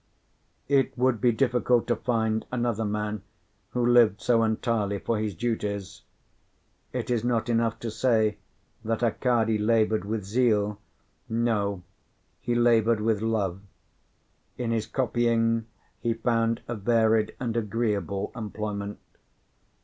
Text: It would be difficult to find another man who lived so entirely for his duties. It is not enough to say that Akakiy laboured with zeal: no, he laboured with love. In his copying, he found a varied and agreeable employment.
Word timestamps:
It 0.67 0.97
would 0.97 1.21
be 1.21 1.31
difficult 1.31 1.85
to 1.85 1.95
find 1.95 2.47
another 2.51 2.83
man 2.85 3.21
who 3.69 3.85
lived 3.85 4.19
so 4.19 4.41
entirely 4.43 4.97
for 4.97 5.19
his 5.19 5.35
duties. 5.35 6.01
It 6.91 7.11
is 7.11 7.23
not 7.23 7.49
enough 7.49 7.77
to 7.81 7.91
say 7.91 8.39
that 8.83 9.01
Akakiy 9.03 9.59
laboured 9.63 10.03
with 10.03 10.23
zeal: 10.25 10.79
no, 11.29 11.83
he 12.39 12.55
laboured 12.55 13.01
with 13.01 13.21
love. 13.21 13.61
In 14.57 14.71
his 14.71 14.87
copying, 14.87 15.67
he 15.99 16.15
found 16.15 16.63
a 16.67 16.73
varied 16.73 17.35
and 17.39 17.55
agreeable 17.55 18.31
employment. 18.35 18.97